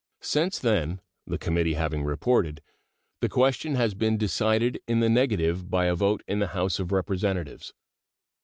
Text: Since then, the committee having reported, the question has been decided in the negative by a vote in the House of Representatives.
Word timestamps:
Since 0.23 0.57
then, 0.57 0.99
the 1.27 1.37
committee 1.37 1.75
having 1.75 2.01
reported, 2.03 2.63
the 3.19 3.29
question 3.29 3.75
has 3.75 3.93
been 3.93 4.17
decided 4.17 4.81
in 4.87 4.99
the 4.99 5.09
negative 5.09 5.69
by 5.69 5.85
a 5.85 5.93
vote 5.93 6.23
in 6.27 6.39
the 6.39 6.47
House 6.57 6.79
of 6.79 6.91
Representatives. 6.91 7.71